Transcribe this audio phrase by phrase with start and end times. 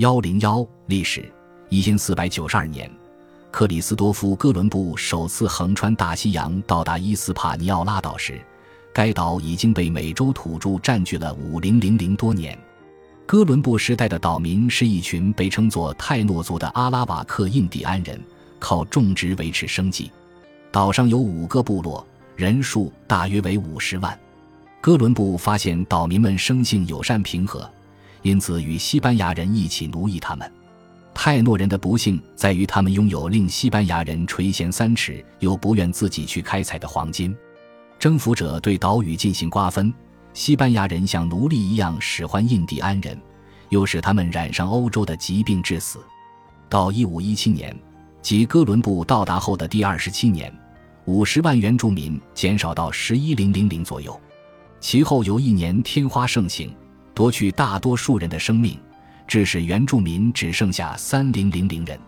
[0.00, 1.30] 幺零幺历史
[1.68, 2.90] 一千四百九十二年，
[3.50, 8.40] 克里斯多夫·哥伦布首次横穿大西洋到达伊斯帕尼奥拉岛时，
[8.94, 12.58] 该岛已经被美洲土著占据了五零零零多年。
[13.26, 18.18] 哥伦布时代的岛民是一群被称作泰诺族的阿拉瓦克印第安人，
[18.58, 20.10] 靠种植维持生计。
[20.72, 22.06] 岛上有五个部落，
[22.36, 24.18] 人数大约为五十万。
[24.80, 27.70] 哥伦布发现岛民们生性友善平和。
[28.22, 30.50] 因此，与西班牙人一起奴役他们。
[31.12, 37.36] 泰诺人的不幸在于，他们拥有令西班牙人垂涎三尺又不愿自己去开采的黄金。
[37.98, 39.92] 征服者对岛屿进行瓜分，
[40.32, 43.20] 西班牙人像奴隶一样使唤印第安人，
[43.68, 45.98] 又使他们染上欧洲的疾病致死。
[46.68, 47.76] 到一五一七年，
[48.22, 50.50] 即哥伦布到达后的第二十七年，
[51.04, 54.18] 五十万原住民减少到十一零零零左右。
[54.78, 56.74] 其后有一年天花盛行。
[57.20, 58.80] 夺去大多数人的生命，
[59.26, 62.00] 致使原住民只剩下三零零零人。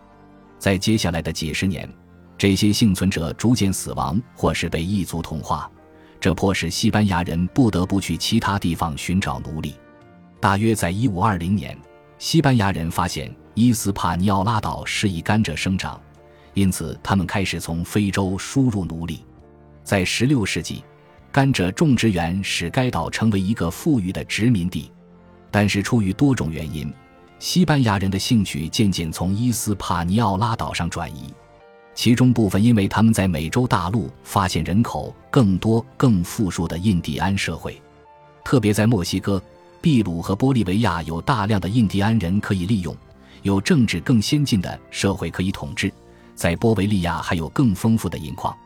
[0.57, 1.87] 在接下来的几十年，
[2.35, 5.69] 这些幸存者逐渐死亡，或是被异族同化，
[6.19, 9.75] 这迫使西班牙人不得不去其他地方寻找奴隶。
[10.39, 11.77] 大约在一五二零年，
[12.17, 16.01] 西班牙人发现伊斯帕尼奥拉岛适宜甘蔗生长，
[16.55, 19.23] 因此他们开始从非洲输入奴隶。
[19.83, 20.83] 在十六世纪。
[21.31, 24.91] 甘蔗种植园使该岛成为一个富裕的殖民地，
[25.53, 26.91] 但是出于多种原因，
[27.37, 31.31] 西班牙人的兴趣渐渐从伊斯帕尼奥拉岛上转移，
[31.93, 37.79] 其中部分因为他们在美洲大陆发现人口更多、更富庶的印第安社会，
[38.43, 39.39] 特别在墨西哥、
[39.79, 42.97] 秘鲁和玻利维亚有大量的印第安人可以利用，
[43.43, 45.93] 有政治更先进的社会可以统治，
[46.33, 48.57] 在波维利亚还有更丰富的银矿。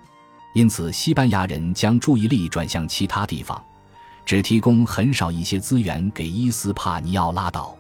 [0.54, 3.62] 因此，西班牙人将注意力转向其他地方，
[4.28, 7.74] 只提供很少一些资源给伊斯帕尼奥拉岛。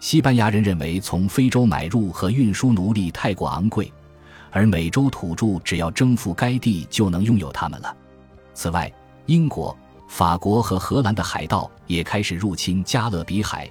[0.00, 3.90] 西班牙人认为从非洲买入和运输奴隶太过昂贵，
[4.50, 7.96] 而美洲土著只要征服该地就能拥有他们了。
[8.52, 8.92] 此外，
[9.24, 9.74] 英国、
[10.08, 13.66] 法国和荷兰的海盗也开始入侵加勒比海，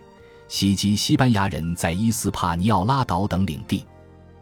[0.47, 3.85] 袭击西班牙人在伊斯帕尼奥拉岛等领地，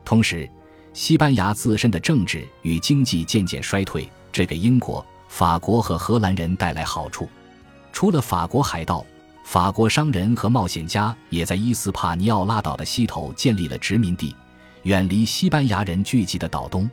[0.06, 0.50] 同时。
[0.94, 7.28] 西班牙自身的政治与经济渐渐衰退，这给英国、法国和荷兰人带来好处。
[7.96, 9.06] 除了法国海盗，
[9.46, 14.36] 法国商人和冒险家也在伊斯帕尼奥拉岛的西头建立了殖民地，
[14.84, 16.90] 远离西班牙人聚集的岛东。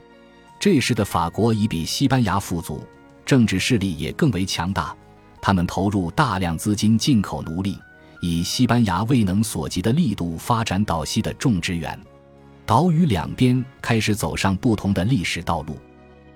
[0.61, 2.87] 这时的法国已比西班牙富足，
[3.27, 4.97] 政治势力也更为强大。
[5.41, 7.77] 他们投入大量资金进口奴隶，
[8.21, 11.99] 以西班牙未能所及的力度发展岛西的种植园。
[12.65, 15.77] 岛屿两边开始走上不同的历史道路。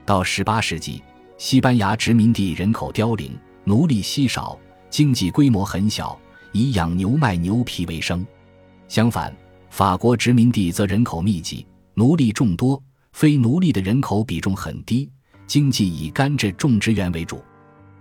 [0.04, 1.04] 到18世纪，
[1.38, 3.38] 西班牙殖民地人口凋零，
[3.68, 4.56] 奴隶稀少，
[4.88, 6.16] 经济规模很小，
[6.52, 8.24] 以养牛卖牛皮为生。
[8.86, 9.36] 相反，
[9.70, 12.80] 法国殖民地则人口密集，奴隶众多，
[13.12, 15.10] 非奴隶的人口比重很低，
[15.48, 17.42] 经济以甘蔗种植园为主。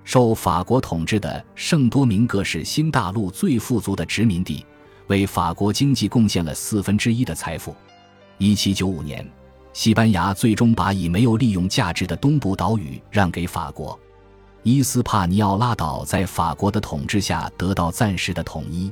[0.03, 4.63] 受法国统治的圣多明各是新大陆最富足的殖民地，
[5.07, 7.75] 为法国经济贡献了四分之一的财富。
[8.37, 9.27] 一七九五年，
[9.73, 13.99] 西班牙最终把以没有利用价值的东部岛屿让给法国。
[14.67, 18.91] 伊斯帕尼奥拉岛在法国的统治下得到暂时的统一。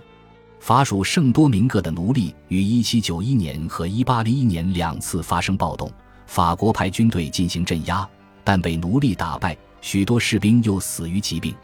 [0.60, 5.92] 法属圣多明各的奴隶于一七九一年和一八零一年两次发生暴动，
[6.28, 8.08] 法国派军队进行镇压，
[8.44, 11.56] 但被奴隶打败，许多士兵又死于疾病。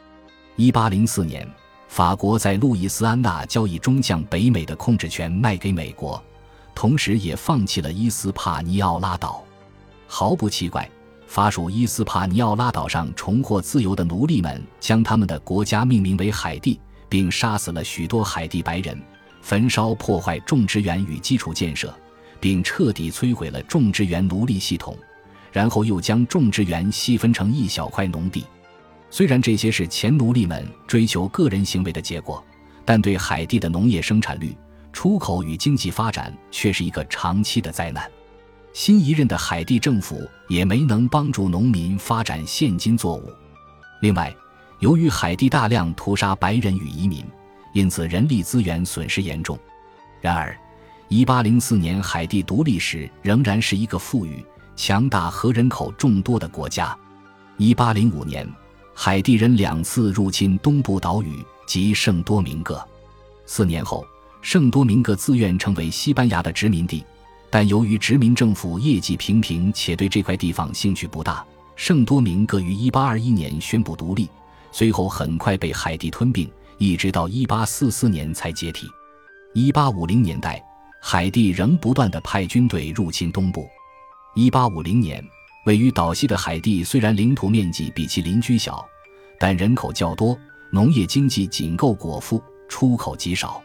[0.55, 1.47] 一八零四年，
[1.87, 6.19] 法国在路易斯安那交易中将北美的控制权卖给美国。
[6.73, 9.43] 同时，也放弃了伊斯帕尼奥拉岛。
[10.07, 10.89] 毫不奇怪，
[11.29, 18.99] 法属伊斯帕尼奥拉岛上重获自由的奴隶们将他们的国家命名为海地，并杀死了许多海地白人，
[19.39, 21.93] 焚烧破坏种植园与基础建设，
[22.39, 24.97] 并彻底摧毁了种植园奴隶系统。
[25.51, 28.43] 然后又将种植园细分成一小块农地。
[29.11, 32.43] 虽然这些是前奴隶们追求个人行为的结果，
[32.83, 34.57] 但对海地的农业生产率。
[34.91, 38.09] 出口与经济发展却是一个长期的灾难。
[38.79, 43.29] 新一任的海地政府也没能帮助农民发展现金作物。
[43.99, 44.33] 另外，
[44.79, 47.25] 由于海地大量屠杀白人与移民，
[47.73, 49.59] 因此人力资源损失严重。
[50.21, 50.57] 然而
[51.09, 54.41] ，1804年海地独立时仍然是一个富裕、
[54.77, 56.97] 强大和人口众多的国家。
[57.57, 58.49] 1805年，
[58.95, 62.81] 海地人两次入侵东部岛屿及圣多明各。
[63.45, 64.07] 四年后。
[64.41, 67.03] 圣多明各自愿成为西班牙的殖民地，
[67.49, 71.43] 但由于殖民政府业绩平平且对这块地方兴趣不大，
[71.75, 74.29] 圣多明各于1821年宣布独立，
[74.71, 78.87] 随后很快被海地吞并，一直到1844年才解体。
[79.55, 80.63] 1850年代，
[81.01, 83.67] 海地仍不断地派军队入侵东部。
[84.35, 85.25] 一八五零年，
[85.65, 88.85] 位于岛西的海地虽然领土面积比其邻居小，
[89.39, 90.37] 但人口较多，
[90.71, 93.59] 农业经济仅够果腹，出口极少。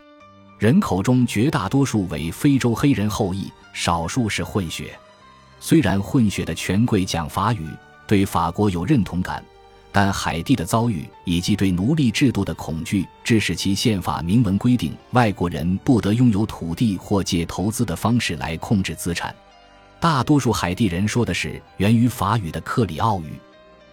[0.58, 4.98] 人口中绝大多数为非洲黑人后裔，少数是混血。
[5.60, 7.68] 虽然混血的权贵讲法语，
[8.06, 9.44] 对法国有认同感。
[9.90, 19.32] 但海地的遭遇以及对奴隶制度的恐惧，致使其宪法明文规定外国人不得拥有土地或借投资的方式来控制资产。
[20.00, 23.34] 大多数海地人说的是源于法语的克里奥语。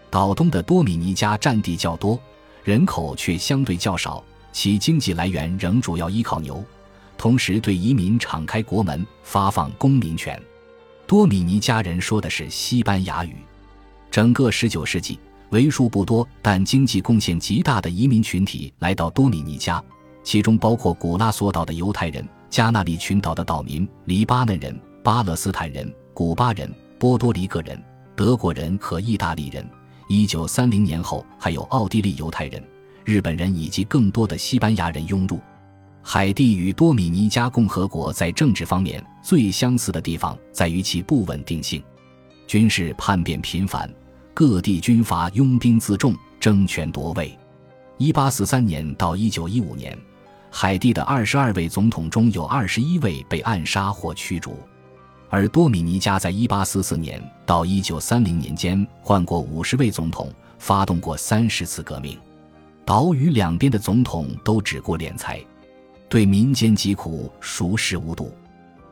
[0.10, 2.20] 岛东的多米尼加占地较多，
[2.64, 6.64] 人口却相对较少，其经济来源仍主要依靠牛，
[7.18, 10.42] 同时对移民敞开国门，发放公民权。
[11.08, 13.36] 多米尼加人说的是西班牙语。
[14.10, 15.20] 整个19世纪。
[15.52, 19.84] 为数不多但经济贡献极大的移民群体来到多米尼加，
[20.24, 27.78] 其中包括古拉索岛的犹太人、加那利群岛的岛民、黎巴嫩人、巴勒斯坦人、古巴人、波多黎各人、
[28.16, 29.70] 德国人和意大利人。
[30.08, 32.64] 一九三零年后，还有奥地利犹太人、
[33.06, 35.40] 日本人以及更多的西班牙人涌入。
[36.04, 41.84] 海地与多米尼加共和国在政治方面最相似的地方在于其不稳定性，
[42.48, 43.88] 军事叛变频繁。
[44.34, 47.38] 各地军阀拥兵自重，争权夺位。
[47.98, 49.96] 一八四三年到一九一五年，
[50.50, 54.58] 海地的二十二位总统中有二十一位被暗杀或驱逐，
[55.30, 62.18] 而多米尼加在一八四四年到一九三零年间换过五十位总统，发动过三十次革命。
[62.92, 65.40] 岛屿两边的总统都只顾敛财，
[66.10, 68.34] 对民间疾苦熟视无睹。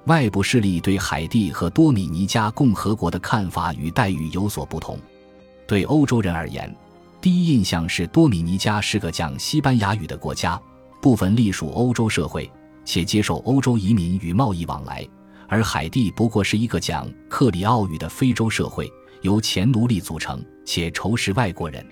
[0.06, 4.98] 外部势力对海地和多米尼加共和国的看法与待遇有所不同。
[5.68, 6.74] 对欧洲人而言，
[7.19, 10.57] 第一印象是多米尼加是个讲西班牙语的国家，
[11.01, 12.50] 部分隶属欧洲社会，
[12.86, 15.04] 且接受欧洲移民与贸易往来；
[15.50, 18.90] 而海地不过是一个讲克里奥语的非洲社会，
[19.24, 21.86] 由前奴隶组成，且仇视外国人。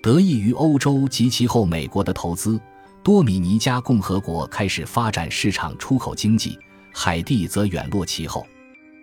[0.00, 2.60] 得益于欧洲及其后美国的投资，
[3.02, 6.58] 多米尼加共和国开始发展市场出口经济，
[6.92, 8.46] 海地则远落其后。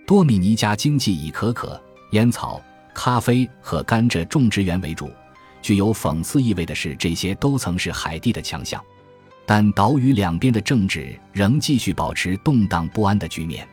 [0.07, 1.81] 多米尼加经济以可可、
[2.11, 2.61] 烟草。
[2.97, 5.11] 咖啡和甘蔗种植园为主。
[5.61, 8.81] 具有讽刺意味的是，这些都曾是海地的强项，
[9.45, 13.67] 但岛屿两边的政治仍继续保持动荡不安的局面。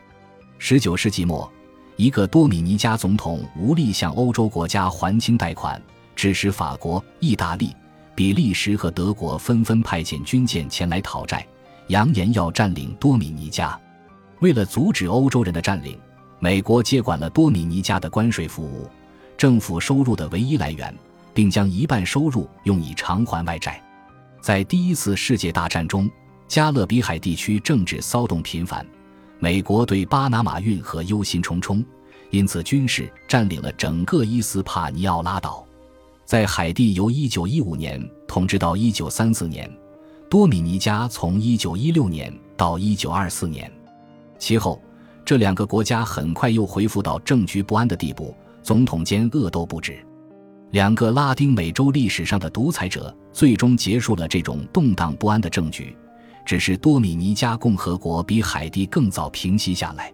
[0.57, 1.49] 十九世纪末，
[1.95, 5.81] 一个多米尼加总统无力向欧洲国家还清贷款，
[6.15, 7.75] 致使法国、意大利、
[8.15, 11.45] 比利时和德国纷纷派遣军舰前来讨债，
[11.87, 13.79] 扬言要占领多米尼加。
[14.39, 15.97] 为了阻止欧洲人的占领，
[16.39, 18.89] 美国接管了多米尼加的关税服务。
[19.37, 20.93] 政府收入的唯一来源，
[21.33, 23.81] 并将一半收入用以偿还外债。
[24.41, 26.09] 在第一次世界大战中，
[26.47, 28.85] 加勒比海地区政治骚动频繁，
[29.39, 31.83] 美国对巴拿马运河忧心忡忡，
[32.29, 35.65] 因此军事占领了整个伊斯帕尼奥拉岛。
[36.25, 39.71] 在海地由1915年统治到1934年，
[40.29, 43.71] 多米尼加从1916年到1924年，
[44.39, 44.81] 其后
[45.25, 48.35] 这两个国家很快又恢复到政局不安的地步。
[48.61, 49.99] 总统间恶斗不止，
[50.71, 55.93] 两个拉丁美洲历史上的独裁者最终结束了这种动荡不安的政局。
[56.45, 60.13] 只是多米尼加共和国比海地更早平息下来。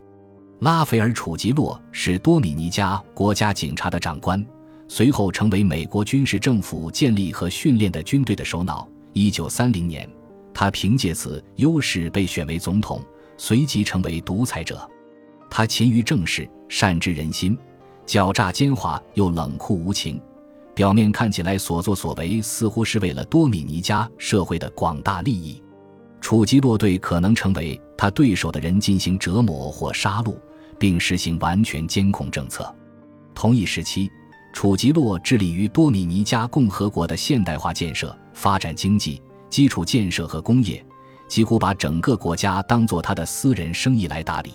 [0.62, 4.44] 拉斐尔·楚吉洛是多米尼加国家警察的长官，
[4.89, 8.86] 随后成为美国军事政府建立和训练的军队的首脑。
[9.13, 10.10] 一九三零年，
[10.53, 13.01] 他凭借此优势被选为总统，
[13.38, 14.89] 随即成为独裁者。
[15.48, 17.58] 他勤于政事，善知人心。
[18.05, 20.19] 狡诈奸猾又冷酷无情，
[20.74, 25.62] 表面看起来所作所为似乎是为了多米尼加社会的广大利益。
[26.19, 30.36] 楚基洛对可能成为他对手的人进行折磨或杀戮，
[30.79, 32.75] 并实行完全监控政策。
[33.36, 34.10] 同一时期，
[34.53, 40.84] 楚吉洛致力于多米尼加共和国的现代化建设，发展经济、基础建设和工业，
[41.27, 44.51] 几乎把整个国家当作他的私人生意来打理。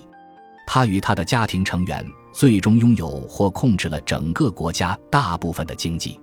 [0.66, 2.04] 他与他的家庭成员。
[2.34, 6.20] 最终拥有或控制了整个国家大部分的经济。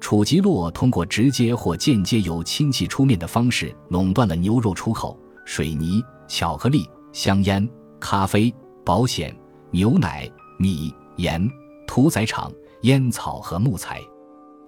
[0.00, 5.16] 楚吉洛通过直接或间接由亲戚出面的方式垄断了牛肉出口、
[5.46, 7.66] 水泥、巧克力、香烟、
[8.00, 8.52] 咖啡、
[8.84, 9.34] 保险、
[9.70, 10.28] 牛奶、
[10.58, 11.48] 米、盐、
[11.86, 12.52] 屠宰场、
[12.84, 14.00] 烟草和木材。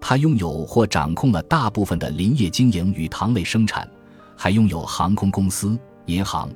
[0.01, 3.89] 他拥有或掌控了大部分的林业经营与糖类生产，
[4.37, 6.51] 还拥有航空公司、银行、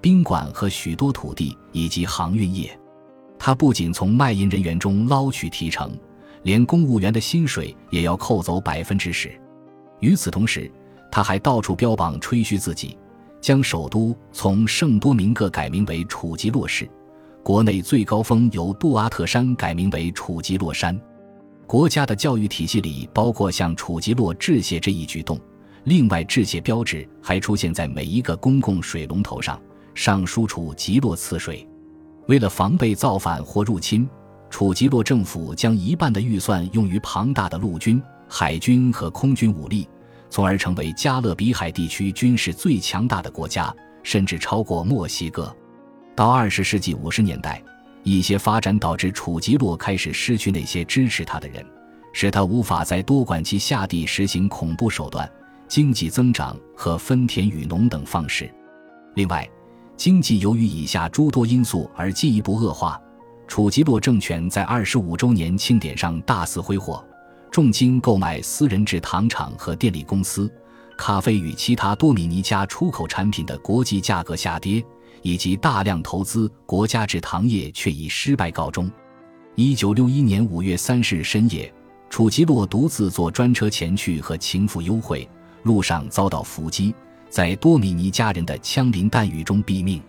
[0.00, 2.78] 宾馆和许多土地以及航运业。
[3.38, 5.96] 他不仅从卖淫人员中捞取提成，
[6.44, 9.30] 连公务员的薪水也要扣走百分之十。
[10.00, 10.70] 与此同时，
[11.12, 12.96] 他还到处标榜吹嘘自己，
[13.40, 16.88] 将首都从圣多明各改名为楚吉洛市，
[17.44, 20.98] 国内最高峰由杜阿特山改名为楚吉洛山。
[21.66, 25.38] 国家的教育体系里包括向楚吉洛致谢这一举动。
[25.84, 29.60] 另外，致谢标志还出现在每一个公共水龙头上，
[29.94, 31.68] 上书“楚吉洛赐水”。
[32.28, 34.08] 为了防备造反或入侵，
[34.48, 39.86] 楚吉洛政府将一半的预算用于庞大的陆军、海军和空军武力，
[40.30, 43.70] 从而成为加勒比海地区军事最强大的国家，
[44.02, 45.54] 甚至超过墨西哥。
[46.14, 47.62] 到二十世纪五十年代，
[48.02, 51.64] 一些发展导致楚吉洛开始失去那些支持他的人，
[52.12, 55.28] 使他无法在多管齐下地实行恐怖手段。
[55.66, 58.48] 经济增长和分田与农等方式。
[59.14, 59.48] 另外，
[59.96, 63.00] 经济由于以下诸多因素而进一步恶化。
[63.48, 67.02] 楚吉洛政权在二十五周年庆典上大肆挥霍，
[67.50, 70.52] 重金购买私人制糖厂和电力公司，
[70.96, 74.84] 咖啡与其他多米尼加出口产品的国际价格下跌，
[75.24, 78.90] 以及大量投资国家制糖业却以失败告终。
[79.54, 81.72] 一九六一年五月三十日深夜，
[82.10, 85.28] 楚吉洛独自坐专车前去和情妇幽会。
[85.62, 86.94] 路上遭到伏击，
[87.30, 90.02] 在多米尼加人的枪林弹雨中毙命。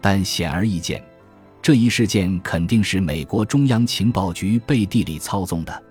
[0.00, 1.04] 但显而易见，
[1.60, 5.82] 这一事件肯定是美国中央情报局背地里操纵的。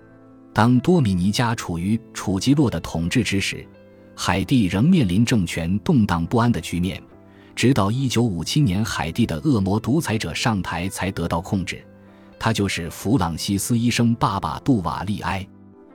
[0.52, 3.64] 当多米尼加处于楚吉洛的统治之时，
[4.16, 7.00] 海地仍面临政权动荡不安的局面。
[7.56, 11.82] 直到1957年，海地的恶魔独裁者上台才得到控制。
[12.38, 15.44] 他就是弗朗西斯医生爸爸杜瓦利埃，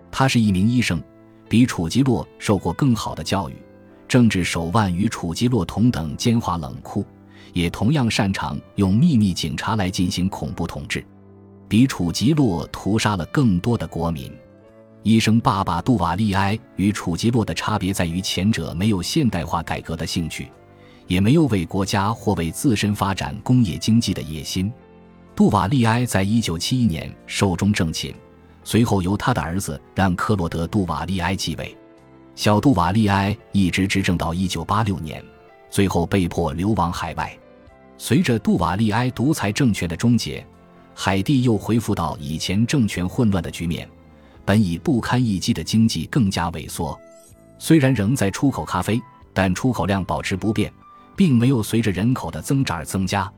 [0.09, 0.99] 他是一名医生。
[1.47, 3.53] 比楚吉洛受过更好的教育，
[4.07, 7.05] 政治手腕与楚吉洛同等奸猾冷酷，
[7.53, 11.05] 也同样擅长用秘密警察来进行恐怖统治。
[11.67, 14.31] 比楚吉洛屠杀了更多的国民。
[15.03, 20.47] 医生爸爸杜瓦利埃与楚吉洛的差别在于，前者没有现代化改革的兴趣，
[21.11, 24.71] 也没有为国家或为自身发展工业经济的野心。
[25.35, 28.15] 杜瓦利埃在一九七一年寿终正寝。
[28.63, 31.75] 随后由他的儿子让克洛德·杜瓦利埃继位，
[32.33, 35.21] 小杜瓦利埃一直执政到一九八六年，
[35.69, 37.37] 最后被迫流亡海外。
[37.97, 40.45] 随着杜瓦利埃独裁政权的终结，
[40.95, 43.85] 海地又恢复到以前政权混乱的局面，
[44.45, 46.97] 本已不堪一击的经济更加萎缩。
[47.59, 49.01] 虽然仍在出口咖啡，
[49.33, 50.71] 但出口量保持不变，
[51.15, 53.31] 并没有随着人口的增长而增加。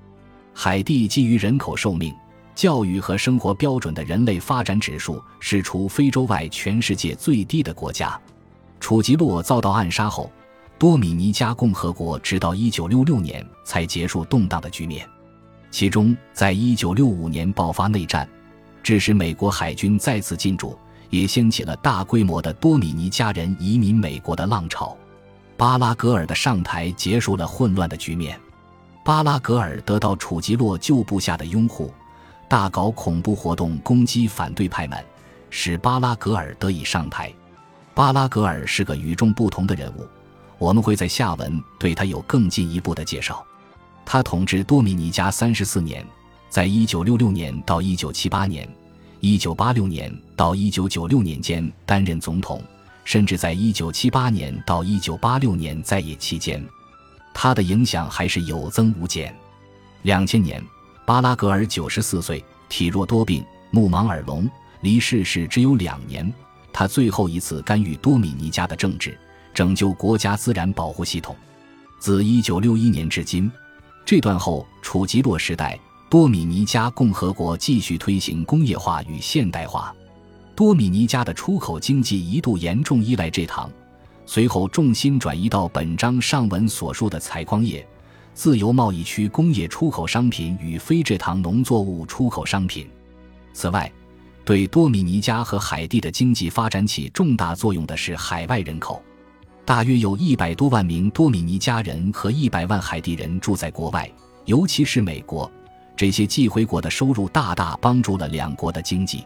[0.54, 2.14] 海地基于人口寿命。
[2.56, 8.16] 教育和生活标准的人类发展指数是除非洲外全世界最低的国家。
[8.80, 10.32] 楚吉洛遭到暗杀后，
[10.78, 15.04] 多米尼加共和国直到1966年才结束动荡的局面。
[15.72, 18.30] 其中，在1965年爆发内战，
[18.84, 20.78] 致使美国海军再次进驻，
[21.10, 24.96] 也掀起了大规模的多米尼加人移民美国的浪潮。
[25.64, 28.38] 巴拉格尔的上台结束了混乱的局面。
[29.02, 31.90] 巴拉格尔得到楚吉洛旧部下的拥护。
[32.50, 35.02] 大搞恐怖活动攻击反对派们，
[35.50, 37.34] 使巴拉格尔得以上台。
[37.94, 40.06] 巴拉格尔是个与众不同的人物，
[40.58, 43.42] 我们会在下文对他有更进一步的介绍。
[44.04, 46.06] 他统治多米尼加三十四年，
[46.50, 48.68] 在一九六六年到一九七八年、
[49.22, 52.62] 一九八六年到一九九六年间担任总统，
[53.04, 56.64] 甚至在一九七八年到一九八六年在野期间，
[57.34, 59.36] 他的影响还是有增无减。
[60.04, 60.64] 两千年。
[61.06, 66.34] 巴拉格尔九十四岁，体弱多病，目盲耳聋，离世时只有两年。
[66.72, 69.20] 他最后一次干预多米尼加的政治，
[69.54, 71.36] 拯救国家自然保护系统。
[72.00, 73.52] 自一九六一年至今，
[74.06, 75.78] 这段后楚吉洛时代，
[76.10, 79.94] 多米尼加共和国继续推行工业化与现代化。
[80.56, 83.70] 多米尼加的出口经济一度严重依赖这糖，
[84.26, 87.86] 随后重心转移到本章上文所述的采矿业。
[88.36, 92.88] 自由贸易区工业出口商品与非蔗糖农作物出口商品。
[93.54, 93.92] 此外，
[94.44, 99.02] 对多米尼加和海地的经济发展起重大作用的是海外人口，
[99.66, 104.12] 大约有一百多万名多米尼加人和一百万海地人住在国外，
[104.46, 105.50] 尤其是美国。
[105.96, 109.24] 这些寄回国的收入大大帮助了两国的经济。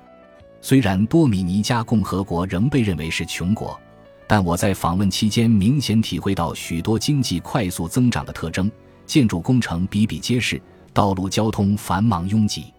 [0.61, 3.79] 虽然多米尼加共和国仍被认为是穷国，
[4.27, 8.69] 但我在访问期间明显体会到许多经济快速增长的特征。
[9.05, 10.61] 建筑工程比比皆是，
[10.93, 12.73] 道路交通繁忙拥挤。